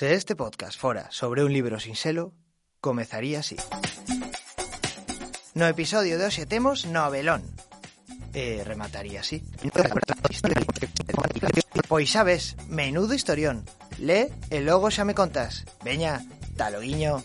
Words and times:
Se 0.00 0.14
este 0.14 0.34
podcast 0.34 0.80
fora 0.80 1.10
sobre 1.10 1.44
un 1.44 1.52
libro 1.52 1.78
sinxelo, 1.78 2.32
comezaría 2.80 3.40
así. 3.40 3.56
No 5.52 5.66
episodio 5.68 6.16
de 6.16 6.24
hoxe 6.24 6.48
temos 6.48 6.88
novelón. 6.88 7.44
E 8.32 8.64
remataría 8.64 9.20
así. 9.20 9.44
Pois 11.84 12.08
sabes, 12.08 12.56
menudo 12.72 13.12
historión. 13.12 13.68
Lé 14.00 14.32
e 14.48 14.64
logo 14.64 14.88
xa 14.88 15.04
me 15.04 15.12
contas. 15.12 15.68
Veña, 15.84 16.24
taloguiño. 16.56 17.20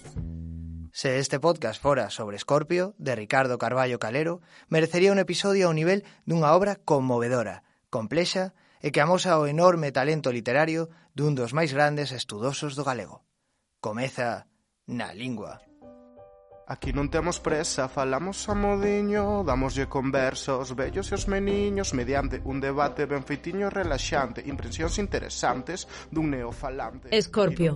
Se 0.92 1.24
este 1.24 1.40
podcast 1.40 1.80
fora 1.80 2.12
sobre 2.12 2.36
Escorpio, 2.36 2.92
de 3.00 3.16
Ricardo 3.16 3.56
Carballo 3.56 4.04
Calero, 4.04 4.44
merecería 4.68 5.16
un 5.16 5.24
episodio 5.24 5.72
ao 5.72 5.78
nivel 5.80 6.04
dunha 6.28 6.52
obra 6.52 6.76
conmovedora, 6.76 7.64
complexa 7.88 8.52
e 8.86 8.94
que 8.94 9.02
amosa 9.02 9.42
o 9.42 9.50
enorme 9.50 9.90
talento 9.90 10.30
literario 10.30 10.94
dun 11.18 11.34
dos 11.34 11.58
máis 11.58 11.74
grandes 11.74 12.14
estudosos 12.14 12.78
do 12.78 12.86
galego. 12.86 13.26
Comeza 13.82 14.46
na 14.86 15.10
lingua. 15.10 15.58
Aquí 16.70 16.94
non 16.94 17.10
temos 17.10 17.42
presa, 17.42 17.90
falamos 17.90 18.46
a 18.46 18.54
modiño, 18.54 19.42
damoslle 19.42 19.90
conversos, 19.90 20.78
vellos 20.78 21.10
e 21.10 21.18
os 21.18 21.26
meniños, 21.26 21.98
mediante 21.98 22.42
un 22.46 22.62
debate 22.62 23.10
ben 23.10 23.26
feitiño 23.26 23.74
relaxante, 23.74 24.46
impresións 24.46 25.02
interesantes 25.02 25.90
dun 26.14 26.30
neofalante. 26.30 27.10
Escorpio, 27.10 27.74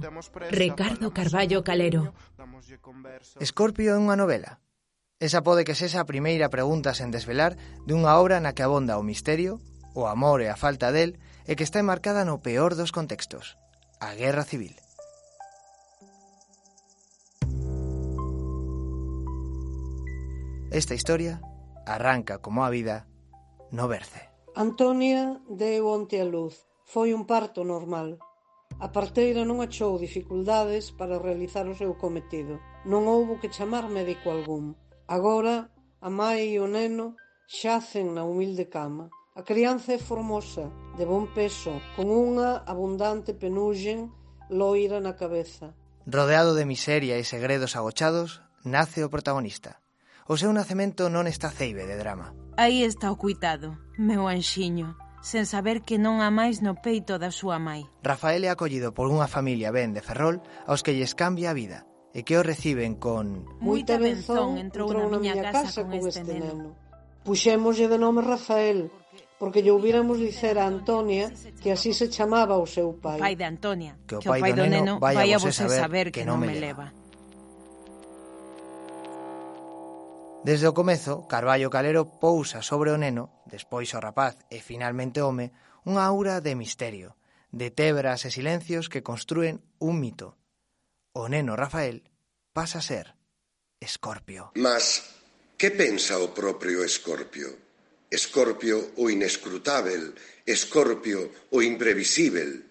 Ricardo 0.54 1.10
Carballo 1.10 1.66
Calero. 1.66 2.14
Escorpio 3.42 3.94
é 3.94 3.98
unha 3.98 4.14
novela. 4.14 4.62
Esa 5.18 5.42
pode 5.42 5.66
que 5.66 5.74
sexa 5.74 6.02
a 6.02 6.10
primeira 6.10 6.54
pregunta 6.54 6.94
sen 6.94 7.10
desvelar 7.10 7.58
dunha 7.86 8.14
obra 8.18 8.38
na 8.38 8.54
que 8.54 8.62
abonda 8.62 9.02
o 9.02 9.06
misterio, 9.06 9.58
o 10.00 10.08
amor 10.08 10.40
e 10.40 10.48
a 10.48 10.56
falta 10.56 10.96
del, 10.96 11.20
e 11.44 11.60
que 11.60 11.68
está 11.68 11.84
enmarcada 11.84 12.24
no 12.24 12.40
peor 12.40 12.80
dos 12.80 12.96
contextos, 12.96 13.60
a 14.00 14.16
guerra 14.16 14.48
civil. 14.48 14.74
Esta 20.72 20.94
historia 20.94 21.42
arranca 21.86 22.40
como 22.40 22.64
a 22.64 22.70
vida 22.70 23.08
no 23.72 23.88
berce. 23.88 24.30
Antonia 24.56 25.42
deu 25.50 25.90
onte 25.90 26.22
a 26.22 26.26
luz. 26.26 26.66
Foi 26.86 27.14
un 27.14 27.26
parto 27.26 27.66
normal. 27.66 28.18
A 28.78 28.94
parteira 28.94 29.42
non 29.46 29.60
achou 29.66 29.98
dificultades 29.98 30.94
para 30.94 31.18
realizar 31.18 31.66
o 31.68 31.76
seu 31.76 31.98
cometido. 31.98 32.62
Non 32.86 33.10
houbo 33.10 33.42
que 33.42 33.50
chamar 33.50 33.90
médico 33.90 34.30
algún. 34.30 34.78
Agora, 35.10 35.74
a 36.00 36.10
mai 36.14 36.54
e 36.54 36.62
o 36.62 36.70
neno 36.70 37.18
xacen 37.50 38.14
na 38.14 38.24
humilde 38.24 38.70
cama. 38.70 39.10
A 39.40 39.42
crianza 39.42 39.94
é 39.94 39.98
formosa, 39.98 40.68
de 41.00 41.08
bon 41.08 41.32
peso, 41.32 41.80
con 41.96 42.12
unha 42.12 42.60
abundante 42.68 43.32
penuxen 43.32 44.12
loira 44.52 45.00
na 45.00 45.16
cabeza. 45.16 45.72
Rodeado 46.04 46.60
de 46.60 46.68
miseria 46.68 47.16
e 47.16 47.24
segredos 47.24 47.80
agochados, 47.80 48.44
nace 48.68 49.00
o 49.00 49.08
protagonista. 49.08 49.80
O 50.28 50.36
seu 50.36 50.52
nacemento 50.52 51.08
non 51.08 51.24
está 51.24 51.48
ceibe 51.56 51.88
de 51.88 51.96
drama. 51.96 52.36
Aí 52.60 52.84
está 52.84 53.08
o 53.08 53.16
cuitado, 53.16 53.80
meu 53.96 54.28
anxiño, 54.28 55.00
sen 55.24 55.48
saber 55.48 55.88
que 55.88 55.96
non 55.96 56.20
há 56.20 56.28
máis 56.28 56.60
no 56.60 56.76
peito 56.76 57.16
da 57.16 57.32
súa 57.32 57.64
mãe. 57.64 57.88
Rafael 58.04 58.44
é 58.44 58.52
acollido 58.52 58.92
por 58.92 59.08
unha 59.08 59.32
familia 59.32 59.72
ben 59.72 59.96
de 59.96 60.04
Ferrol 60.04 60.44
aos 60.68 60.84
que 60.84 60.92
lles 60.92 61.16
cambia 61.16 61.56
a 61.56 61.56
vida 61.56 61.88
e 62.12 62.28
que 62.28 62.36
o 62.36 62.44
reciben 62.44 63.00
con... 63.00 63.48
Moita 63.64 63.96
benzón 63.96 64.60
entrou, 64.60 64.92
entrou 64.92 65.08
na 65.08 65.16
miña 65.16 65.48
casa, 65.48 65.80
casa 65.80 65.88
con 65.88 65.96
este 65.96 66.28
neno. 66.28 66.44
neno. 66.44 66.70
Puxémoslle 67.24 67.88
de 67.88 67.96
nome 67.96 68.20
Rafael, 68.20 68.92
porque 69.40 69.64
lle 69.64 69.72
hubiéramos 69.72 70.20
dicer 70.20 70.60
a 70.60 70.68
Antonia 70.68 71.32
que 71.64 71.72
así 71.72 71.96
se 71.96 72.12
chamaba 72.12 72.60
o 72.60 72.68
seu 72.68 73.00
pai. 73.00 73.24
Pai 73.24 73.40
de 73.40 73.48
Antonia, 73.48 73.96
que 74.04 74.20
o 74.20 74.22
pai, 74.22 74.22
que 74.22 74.30
o 74.30 74.44
pai 74.44 74.54
do, 74.54 74.68
do 74.68 74.70
neno 74.70 74.94
vai 75.00 75.32
a 75.32 75.40
vos 75.40 75.56
saber, 75.56 75.80
saber 75.80 76.06
que, 76.12 76.22
que 76.22 76.28
non 76.28 76.44
me 76.44 76.52
leva. 76.52 76.92
leva. 76.92 77.00
Desde 80.44 80.68
o 80.68 80.76
comezo, 80.76 81.24
Carballo 81.28 81.72
Calero 81.72 82.20
pousa 82.20 82.60
sobre 82.60 82.92
o 82.92 83.00
neno, 83.00 83.44
despois 83.48 83.88
o 83.96 84.04
rapaz 84.04 84.36
e 84.52 84.60
finalmente 84.60 85.24
home, 85.24 85.56
unha 85.88 86.04
aura 86.04 86.44
de 86.44 86.60
misterio, 86.60 87.16
de 87.56 87.72
tebras 87.72 88.28
e 88.28 88.36
silencios 88.36 88.92
que 88.92 89.04
construen 89.04 89.64
un 89.80 90.04
mito. 90.04 90.36
O 91.16 91.32
neno 91.32 91.56
Rafael 91.56 92.04
pasa 92.52 92.84
a 92.84 92.86
ser 92.86 93.16
Escorpio. 93.80 94.52
Mas, 94.60 95.16
que 95.56 95.72
pensa 95.72 96.20
o 96.20 96.36
propio 96.36 96.84
Escorpio? 96.84 97.69
Escorpio 98.12 98.90
o 98.98 99.10
inescrutável, 99.12 100.14
Escorpio 100.44 101.30
o 101.52 101.62
imprevisível. 101.62 102.66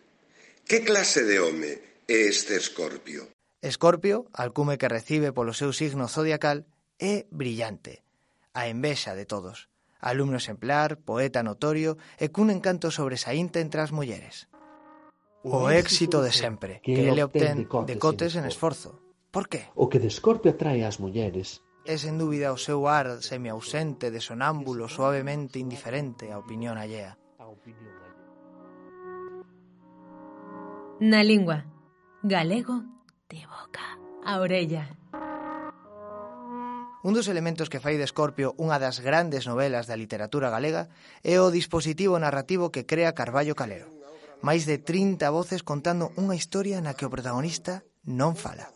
Que 0.67 0.83
clase 0.83 1.23
de 1.23 1.39
home 1.39 1.79
é 2.11 2.27
este 2.27 2.59
Escorpio? 2.59 3.31
Escorpio, 3.63 4.27
alcume 4.35 4.83
que 4.83 4.91
recibe 4.91 5.31
polo 5.31 5.55
seu 5.55 5.71
signo 5.71 6.11
zodiacal, 6.11 6.67
é 6.99 7.31
brillante, 7.31 8.03
a 8.51 8.67
envexa 8.67 9.15
de 9.15 9.31
todos, 9.31 9.71
alumno 10.03 10.43
exemplar, 10.43 10.99
poeta 10.99 11.47
notorio 11.47 12.03
e 12.19 12.35
cun 12.35 12.51
encanto 12.51 12.91
sobresaínte 12.91 13.63
entre 13.63 13.79
as 13.79 13.95
mulleres. 13.95 14.51
O 15.47 15.71
pois 15.71 15.79
éxito 15.79 16.19
de 16.19 16.35
sempre 16.35 16.83
que 16.83 17.07
ele 17.07 17.23
obtén 17.23 17.71
de 17.87 17.95
cotes 17.95 18.35
en 18.35 18.43
esforzo. 18.43 18.99
Por 19.31 19.47
qué? 19.47 19.71
O 19.79 19.87
que 19.87 20.03
de 20.03 20.11
Escorpio 20.11 20.51
atrae 20.51 20.83
ás 20.83 20.99
mulleres 20.99 21.63
É 21.89 21.97
sen 21.97 22.21
dúbida 22.21 22.53
o 22.53 22.61
seu 22.61 22.85
ar 22.85 23.25
semiausente 23.25 24.13
de 24.13 24.21
sonámbulo 24.21 24.93
suavemente 24.93 25.57
indiferente 25.57 26.29
á 26.29 26.37
opinión 26.37 26.77
allea. 26.77 27.17
Na 31.01 31.25
lingua, 31.25 31.65
galego 32.21 32.85
de 33.33 33.41
boca 33.49 33.97
a 34.21 34.37
orella. 34.37 34.85
Un 37.01 37.17
dos 37.17 37.25
elementos 37.33 37.73
que 37.73 37.81
fai 37.81 37.97
de 37.97 38.05
Escorpio 38.05 38.53
unha 38.61 38.77
das 38.77 39.01
grandes 39.01 39.49
novelas 39.49 39.89
da 39.89 39.97
literatura 39.97 40.53
galega 40.53 40.93
é 41.25 41.41
o 41.41 41.49
dispositivo 41.49 42.21
narrativo 42.21 42.69
que 42.69 42.85
crea 42.85 43.17
Carballo 43.17 43.57
Calero. 43.57 43.89
Máis 44.45 44.69
de 44.69 44.77
30 44.77 45.25
voces 45.33 45.65
contando 45.65 46.13
unha 46.21 46.37
historia 46.37 46.85
na 46.85 46.93
que 46.93 47.09
o 47.09 47.13
protagonista 47.17 47.81
non 48.05 48.37
fala. 48.37 48.69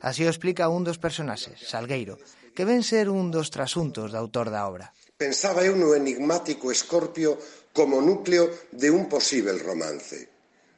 Así 0.00 0.24
o 0.24 0.32
explica 0.32 0.72
un 0.72 0.80
dos 0.80 0.96
personaxes, 0.96 1.60
Salgueiro, 1.68 2.16
que 2.54 2.64
ven 2.64 2.86
ser 2.86 3.10
un 3.10 3.34
dos 3.34 3.50
trasuntos 3.50 4.14
do 4.14 4.18
autor 4.18 4.48
da 4.48 4.64
obra. 4.64 4.94
Pensaba 5.18 5.66
eu 5.66 5.74
no 5.74 5.92
enigmático 5.94 6.70
Escorpio 6.70 7.38
como 7.74 7.98
núcleo 8.00 8.50
de 8.70 8.88
un 8.90 9.10
posible 9.10 9.58
romance. 9.58 10.30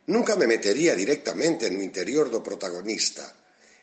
Nunca 0.09 0.37
me 0.37 0.49
metería 0.49 0.97
directamente 0.97 1.69
no 1.69 1.85
interior 1.85 2.33
do 2.33 2.41
protagonista. 2.41 3.37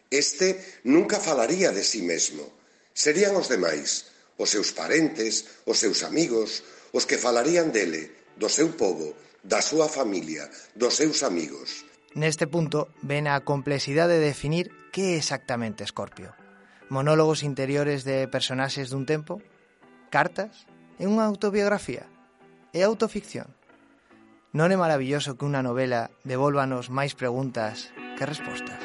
Este 0.09 0.81
nunca 0.89 1.21
falaría 1.21 1.69
de 1.69 1.83
sí 1.85 2.01
mesmo. 2.01 2.49
Serían 2.93 3.37
os 3.37 3.49
demais, 3.49 4.09
os 4.37 4.49
seus 4.49 4.73
parentes, 4.73 5.45
os 5.65 5.77
seus 5.77 6.01
amigos, 6.01 6.65
os 6.93 7.05
que 7.05 7.21
falarían 7.21 7.73
dele, 7.73 8.09
do 8.37 8.49
seu 8.49 8.73
povo, 8.73 9.13
da 9.41 9.61
súa 9.61 9.89
familia, 9.89 10.49
dos 10.73 10.97
seus 10.97 11.21
amigos. 11.21 11.85
Neste 12.13 12.45
punto, 12.45 12.93
ven 13.01 13.25
a 13.25 13.41
complexidade 13.41 14.21
de 14.21 14.25
definir 14.25 14.69
que 14.93 15.13
é 15.13 15.21
exactamente 15.21 15.81
Escorpio 15.81 16.42
monólogos 16.93 17.41
interiores 17.41 18.05
de 18.05 18.29
personaxes 18.29 18.93
dun 18.93 19.09
tempo, 19.09 19.41
cartas, 20.13 20.69
é 21.01 21.09
unha 21.09 21.25
autobiografía, 21.25 22.05
é 22.69 22.85
autoficción. 22.85 23.49
Non 24.53 24.69
é 24.69 24.77
maravilloso 24.77 25.33
que 25.33 25.49
unha 25.49 25.65
novela 25.65 26.13
devolvanos 26.21 26.93
máis 26.93 27.17
preguntas 27.17 27.89
que 28.13 28.29
respostas? 28.29 28.77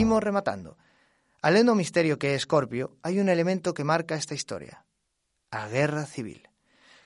imos 0.00 0.24
rematando. 0.24 0.76
Alén 1.40 1.64
do 1.64 1.72
misterio 1.72 2.20
que 2.20 2.32
é 2.32 2.34
Escorpio, 2.36 3.00
hai 3.00 3.16
un 3.16 3.32
elemento 3.32 3.72
que 3.72 3.80
marca 3.80 4.12
esta 4.12 4.36
historia. 4.36 4.84
A 5.48 5.72
Guerra 5.72 6.04
Civil. 6.04 6.44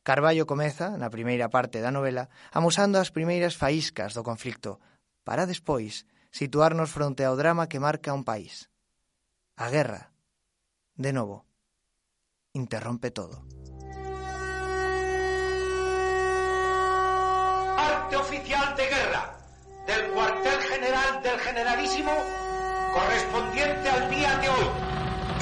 Carballo 0.02 0.42
comeza, 0.42 0.98
na 0.98 1.06
primeira 1.06 1.46
parte 1.54 1.78
da 1.78 1.94
novela, 1.94 2.26
amosando 2.50 2.98
as 2.98 3.14
primeiras 3.14 3.54
faíscas 3.54 4.10
do 4.10 4.26
conflicto, 4.26 4.82
para 5.22 5.46
despois 5.46 6.02
situarnos 6.34 6.90
fronte 6.90 7.22
ao 7.22 7.38
drama 7.38 7.70
que 7.70 7.78
marca 7.78 8.10
un 8.10 8.26
país. 8.26 8.66
A 9.54 9.70
guerra, 9.70 10.10
de 10.98 11.14
novo, 11.14 11.46
interrompe 12.58 13.14
todo. 13.14 13.46
Arte 17.78 18.14
oficial 18.18 18.74
de 18.74 18.86
guerra 18.90 19.24
del 19.86 20.10
cuartel 20.10 20.58
general 20.66 21.22
del 21.22 21.38
generalísimo 21.38 22.43
correspondiente 22.94 23.86
ao 23.90 24.02
día 24.08 24.32
de 24.38 24.48
hoy. 24.54 24.68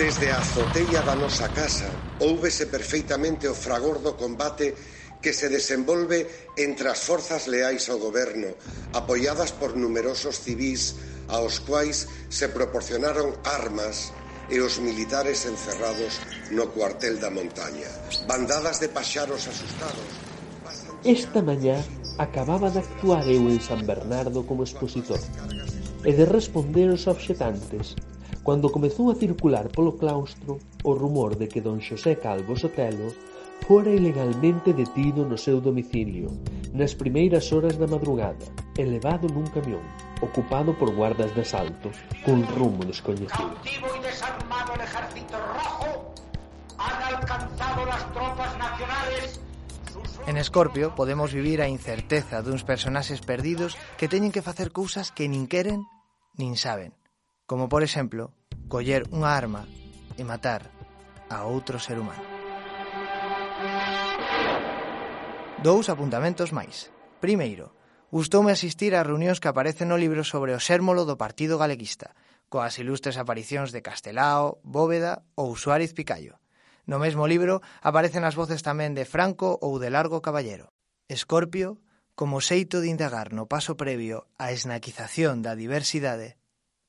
Desde 0.00 0.32
a 0.32 0.40
azoteia 0.40 1.04
da 1.04 1.12
nosa 1.12 1.52
casa, 1.52 1.92
óuvese 2.24 2.64
perfeitamente 2.66 3.44
o 3.44 3.54
fragor 3.54 4.00
do 4.00 4.16
combate 4.16 4.72
que 5.20 5.36
se 5.36 5.52
desenvolve 5.52 6.26
entre 6.56 6.88
as 6.88 7.04
forzas 7.04 7.46
leais 7.46 7.86
ao 7.92 8.00
goberno, 8.00 8.56
apoiadas 8.96 9.52
por 9.52 9.76
numerosos 9.76 10.40
civís 10.40 10.96
aos 11.28 11.60
quais 11.60 12.08
se 12.32 12.48
proporcionaron 12.48 13.36
armas 13.44 14.10
e 14.48 14.58
os 14.58 14.80
militares 14.80 15.44
encerrados 15.46 16.18
no 16.50 16.72
cuartel 16.72 17.20
da 17.20 17.30
montaña. 17.30 17.86
Bandadas 18.26 18.80
de 18.80 18.88
paxaros 18.88 19.46
asustados. 19.46 20.10
Esta 21.04 21.44
mañá 21.44 21.78
acababa 22.18 22.72
de 22.72 22.80
actuar 22.80 23.28
eu 23.28 23.44
en 23.48 23.60
San 23.60 23.84
Bernardo 23.84 24.42
como 24.42 24.64
expositor 24.64 25.20
e 26.04 26.12
de 26.12 26.24
responder 26.26 26.90
os 26.90 27.06
obxetantes. 27.06 27.94
Cando 28.44 28.74
comezou 28.74 29.06
a 29.10 29.14
circular 29.14 29.70
polo 29.70 29.94
claustro 29.94 30.58
o 30.82 30.92
rumor 30.92 31.38
de 31.38 31.46
que 31.46 31.62
don 31.62 31.78
Xosé 31.78 32.18
Calvo 32.18 32.58
Sotelo 32.58 33.14
fora 33.62 33.90
ilegalmente 33.90 34.74
detido 34.74 35.22
no 35.24 35.38
seu 35.38 35.62
domicilio 35.62 36.26
nas 36.74 36.94
primeiras 36.94 37.52
horas 37.54 37.78
da 37.78 37.86
madrugada, 37.86 38.42
elevado 38.74 39.30
nun 39.30 39.46
camión, 39.54 39.84
ocupado 40.18 40.74
por 40.74 40.90
guardas 40.90 41.30
de 41.36 41.46
asalto, 41.46 41.94
cun 42.26 42.42
rumo 42.58 42.82
descoñecido. 42.82 43.54
Cautivo 43.54 43.86
e 43.94 44.00
desarmado 44.02 44.74
el 44.74 44.82
ejército 44.82 45.36
rojo 45.38 46.10
han 46.82 46.98
alcanzado 47.14 47.86
las 47.86 48.02
tropas 48.10 48.50
nacionales 48.58 49.38
En 50.26 50.36
Escorpio 50.36 50.94
podemos 50.94 51.32
vivir 51.32 51.60
a 51.60 51.68
incerteza 51.68 52.40
duns 52.40 52.64
personaxes 52.64 53.20
perdidos 53.20 53.76
que 53.96 54.08
teñen 54.08 54.32
que 54.32 54.44
facer 54.44 54.72
cousas 54.72 55.12
que 55.12 55.28
nin 55.28 55.46
queren 55.46 55.84
nin 56.36 56.56
saben. 56.56 56.96
Como, 57.46 57.68
por 57.68 57.84
exemplo, 57.84 58.32
coller 58.72 59.04
unha 59.12 59.32
arma 59.32 59.68
e 60.16 60.22
matar 60.24 60.68
a 61.28 61.44
outro 61.44 61.76
ser 61.80 62.00
humano. 62.00 62.24
Dous 65.62 65.86
apuntamentos 65.86 66.50
máis. 66.50 66.90
Primeiro, 67.22 67.70
gustoume 68.10 68.50
asistir 68.50 68.98
a 68.98 69.06
reunións 69.06 69.38
que 69.38 69.46
aparecen 69.46 69.86
no 69.88 70.00
libro 70.00 70.26
sobre 70.26 70.58
o 70.58 70.60
xérmolo 70.60 71.06
do 71.06 71.14
Partido 71.14 71.54
Galeguista, 71.54 72.18
coas 72.50 72.76
ilustres 72.82 73.16
aparicións 73.16 73.70
de 73.70 73.80
Castelao, 73.80 74.58
Bóveda 74.66 75.22
ou 75.38 75.54
Suárez 75.54 75.94
Picallo. 75.94 76.41
No 76.86 76.98
mesmo 76.98 77.30
libro 77.30 77.62
aparecen 77.80 78.26
as 78.26 78.34
voces 78.34 78.66
tamén 78.66 78.94
de 78.98 79.06
Franco 79.06 79.58
ou 79.62 79.78
de 79.78 79.90
Largo 79.90 80.18
Caballero. 80.18 80.74
Escorpio, 81.06 81.78
como 82.14 82.42
xeito 82.42 82.82
de 82.82 82.90
indagar 82.90 83.32
no 83.32 83.46
paso 83.46 83.78
previo 83.78 84.26
á 84.36 84.50
esnaquización 84.50 85.40
da 85.40 85.54
diversidade 85.54 86.36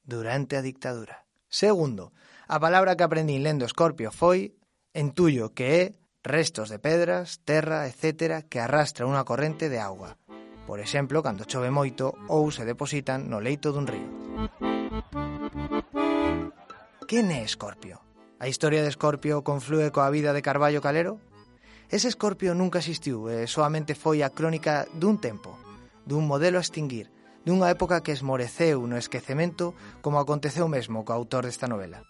durante 0.03 0.57
a 0.57 0.65
dictadura. 0.65 1.23
Segundo, 1.47 2.11
a 2.49 2.57
palabra 2.59 2.97
que 2.97 3.05
aprendín 3.05 3.45
lendo 3.45 3.69
Escorpio 3.69 4.11
foi 4.11 4.57
entullo 4.93 5.53
que 5.53 5.67
é 5.79 5.83
restos 6.23 6.69
de 6.69 6.79
pedras, 6.79 7.39
terra, 7.43 7.87
etc., 7.87 8.43
que 8.47 8.59
arrastra 8.59 9.07
unha 9.07 9.23
corrente 9.27 9.67
de 9.69 9.79
auga. 9.79 10.17
Por 10.65 10.79
exemplo, 10.79 11.19
cando 11.19 11.47
chove 11.47 11.69
moito 11.69 12.15
ou 12.31 12.47
se 12.49 12.63
depositan 12.63 13.27
no 13.27 13.43
leito 13.43 13.75
dun 13.75 13.85
río. 13.87 14.09
Quen 17.03 17.29
é 17.35 17.43
Escorpio? 17.43 17.99
A 18.43 18.49
historia 18.49 18.83
de 18.83 18.91
Escorpio 18.91 19.39
conflúe 19.39 19.87
coa 19.95 20.11
vida 20.11 20.35
de 20.35 20.43
Carballo 20.43 20.83
Calero? 20.83 21.15
Ese 21.87 22.11
Escorpio 22.11 22.51
nunca 22.51 22.83
existiu 22.83 23.31
e 23.31 23.47
soamente 23.47 23.95
foi 23.95 24.19
a 24.19 24.35
crónica 24.35 24.83
dun 24.91 25.15
tempo, 25.15 25.55
dun 26.03 26.27
modelo 26.27 26.59
a 26.59 26.65
extinguir, 26.67 27.07
dunha 27.47 27.71
época 27.71 28.03
que 28.03 28.11
esmoreceu 28.11 28.83
no 28.83 28.99
esquecemento 28.99 29.71
como 30.03 30.19
aconteceu 30.19 30.67
mesmo 30.67 31.07
co 31.07 31.15
autor 31.15 31.47
desta 31.47 31.71
novela. 31.71 32.03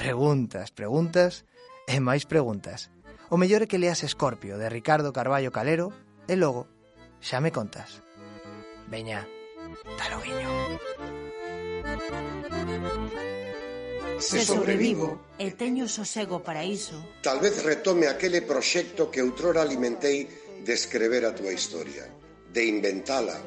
Preguntas, 0.00 0.72
preguntas 0.72 1.44
e 1.84 2.00
máis 2.00 2.24
preguntas. 2.24 2.88
O 3.28 3.36
mellor 3.36 3.60
é 3.60 3.68
que 3.68 3.76
leas 3.76 4.00
Escorpio 4.00 4.56
de 4.56 4.72
Ricardo 4.72 5.12
Carballo 5.12 5.52
Calero 5.52 5.92
e 6.24 6.40
logo 6.40 6.72
xa 7.20 7.44
me 7.44 7.52
contas. 7.52 8.00
Veña, 8.88 9.28
taroguiño. 10.00 10.48
Thank 12.48 13.12
you. 13.12 13.37
Se 14.18 14.44
sobrevivo 14.44 15.34
e 15.38 15.54
teño 15.54 15.86
sosego 15.86 16.42
para 16.42 16.66
iso, 16.66 16.98
tal 17.22 17.38
vez 17.38 17.62
retome 17.62 18.10
aquele 18.10 18.42
proxecto 18.42 19.10
que 19.10 19.22
outrora 19.22 19.62
alimentei 19.62 20.26
de 20.66 20.72
escrever 20.74 21.22
a 21.24 21.34
túa 21.34 21.54
historia, 21.54 22.10
de 22.50 22.66
inventala, 22.66 23.38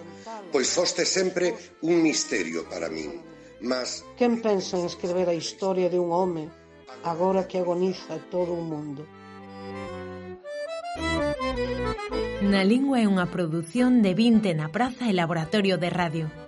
pois 0.51 0.71
foste 0.71 1.03
sempre 1.03 1.75
un 1.83 1.99
misterio 1.99 2.63
para 2.71 2.87
min. 2.87 3.19
Mas... 3.61 4.01
Quen 4.17 4.41
pensa 4.41 4.79
en 4.79 4.87
escrever 4.87 5.27
a 5.29 5.35
historia 5.35 5.91
de 5.91 5.99
un 5.99 6.09
home 6.09 6.49
agora 7.03 7.45
que 7.45 7.59
agoniza 7.59 8.17
todo 8.31 8.55
o 8.55 8.63
mundo? 8.63 9.05
Na 12.41 12.63
Lingua 12.63 13.03
é 13.03 13.05
unha 13.05 13.27
produción 13.29 14.01
de 14.01 14.15
Vinte 14.17 14.55
na 14.57 14.71
Praza 14.71 15.05
e 15.07 15.13
Laboratorio 15.13 15.77
de 15.77 15.89
Radio 15.91 16.40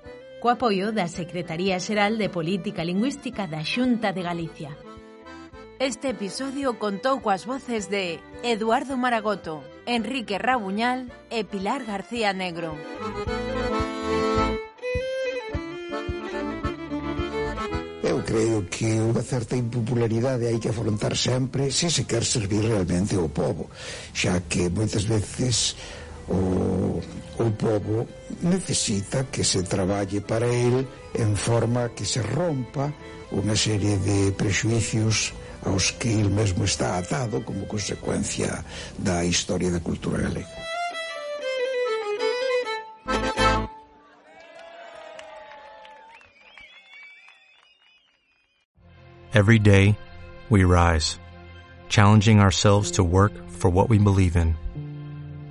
co 0.44 0.52
apoio 0.52 0.92
da 0.92 1.08
Secretaría 1.08 1.80
Xeral 1.80 2.20
de 2.20 2.28
Política 2.28 2.84
Lingüística 2.84 3.48
da 3.48 3.64
Xunta 3.64 4.12
de 4.12 4.28
Galicia. 4.28 4.76
Este 5.80 6.12
episodio 6.12 6.76
contou 6.76 7.24
coas 7.24 7.48
voces 7.48 7.88
de 7.88 8.20
Eduardo 8.44 9.00
Maragoto, 9.00 9.64
Enrique 9.88 10.36
Rabuñal 10.36 11.08
e 11.32 11.48
Pilar 11.48 11.88
García 11.88 12.36
Negro. 12.36 12.76
Eu 18.04 18.20
creo 18.28 18.68
que 18.68 19.00
unha 19.00 19.24
certa 19.24 19.56
impopularidade 19.56 20.52
hai 20.52 20.60
que 20.60 20.76
afrontar 20.76 21.16
sempre 21.16 21.72
se 21.72 21.88
se 21.88 22.04
quer 22.04 22.28
servir 22.28 22.68
realmente 22.68 23.16
ao 23.16 23.32
povo, 23.32 23.72
xa 24.12 24.44
que 24.44 24.68
moitas 24.68 25.08
veces 25.08 25.80
o, 26.30 27.02
o 27.40 27.52
povo 27.52 28.08
necesita 28.42 29.26
que 29.26 29.44
se 29.44 29.64
traballe 29.64 30.22
para 30.22 30.48
el 30.48 30.88
en 31.14 31.36
forma 31.36 31.90
que 31.90 32.06
se 32.06 32.22
rompa 32.22 32.94
unha 33.34 33.58
serie 33.58 33.98
de 33.98 34.32
prexuicios 34.38 35.34
aos 35.66 35.92
que 35.92 36.14
el 36.14 36.30
mesmo 36.30 36.66
está 36.66 36.98
atado 36.98 37.42
como 37.42 37.66
consecuencia 37.66 38.64
da 38.98 39.26
historia 39.26 39.72
da 39.72 39.80
cultura 39.80 40.22
galega. 40.22 40.64
Every 49.34 49.58
day, 49.58 49.98
we 50.52 50.64
rise, 50.64 51.18
challenging 51.90 52.40
ourselves 52.40 52.92
to 52.92 53.04
work 53.04 53.34
for 53.50 53.72
what 53.72 53.90
we 53.90 53.98
believe 53.98 54.36
in. 54.36 54.54